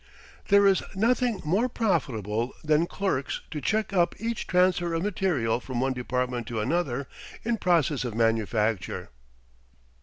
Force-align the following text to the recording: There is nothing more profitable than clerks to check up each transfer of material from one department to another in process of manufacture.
There 0.47 0.65
is 0.65 0.81
nothing 0.95 1.43
more 1.45 1.69
profitable 1.69 2.53
than 2.63 2.87
clerks 2.87 3.41
to 3.51 3.61
check 3.61 3.93
up 3.93 4.15
each 4.19 4.47
transfer 4.47 4.95
of 4.95 5.03
material 5.03 5.59
from 5.59 5.79
one 5.79 5.93
department 5.93 6.47
to 6.47 6.59
another 6.59 7.07
in 7.43 7.57
process 7.57 8.03
of 8.03 8.15
manufacture. 8.15 9.11